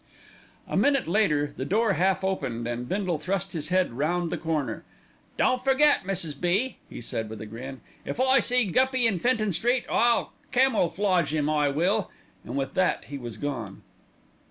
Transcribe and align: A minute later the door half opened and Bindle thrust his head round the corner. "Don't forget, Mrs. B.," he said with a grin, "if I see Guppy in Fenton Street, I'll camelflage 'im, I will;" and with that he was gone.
A 0.67 0.75
minute 0.75 1.07
later 1.07 1.53
the 1.57 1.63
door 1.63 1.93
half 1.93 2.23
opened 2.23 2.67
and 2.67 2.89
Bindle 2.89 3.19
thrust 3.19 3.51
his 3.51 3.67
head 3.67 3.93
round 3.93 4.31
the 4.31 4.35
corner. 4.39 4.83
"Don't 5.37 5.63
forget, 5.63 6.05
Mrs. 6.05 6.41
B.," 6.41 6.77
he 6.89 7.01
said 7.01 7.29
with 7.29 7.39
a 7.39 7.45
grin, 7.45 7.81
"if 8.03 8.19
I 8.19 8.39
see 8.39 8.65
Guppy 8.65 9.05
in 9.05 9.19
Fenton 9.19 9.51
Street, 9.53 9.85
I'll 9.87 10.33
camelflage 10.51 11.35
'im, 11.35 11.51
I 11.51 11.69
will;" 11.69 12.09
and 12.43 12.55
with 12.55 12.73
that 12.73 13.03
he 13.09 13.19
was 13.19 13.37
gone. 13.37 13.83